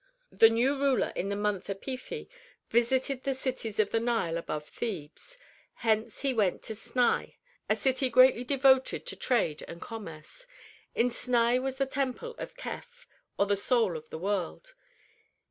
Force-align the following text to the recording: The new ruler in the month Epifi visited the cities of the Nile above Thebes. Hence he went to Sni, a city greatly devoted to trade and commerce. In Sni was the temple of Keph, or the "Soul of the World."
The 0.31 0.49
new 0.49 0.75
ruler 0.81 1.13
in 1.15 1.29
the 1.29 1.35
month 1.35 1.67
Epifi 1.67 2.27
visited 2.71 3.21
the 3.21 3.35
cities 3.35 3.79
of 3.79 3.91
the 3.91 3.99
Nile 3.99 4.35
above 4.35 4.65
Thebes. 4.67 5.37
Hence 5.75 6.21
he 6.21 6.33
went 6.33 6.63
to 6.63 6.73
Sni, 6.73 7.35
a 7.69 7.75
city 7.75 8.09
greatly 8.09 8.43
devoted 8.43 9.05
to 9.05 9.15
trade 9.15 9.61
and 9.67 9.79
commerce. 9.79 10.47
In 10.95 11.09
Sni 11.09 11.61
was 11.61 11.75
the 11.75 11.85
temple 11.85 12.33
of 12.39 12.57
Keph, 12.57 13.05
or 13.37 13.45
the 13.45 13.55
"Soul 13.55 13.95
of 13.95 14.09
the 14.09 14.17
World." 14.17 14.73